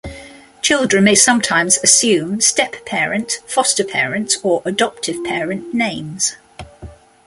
[0.63, 6.37] Children may sometimes assume stepparent, foster parent, or adoptive parent names.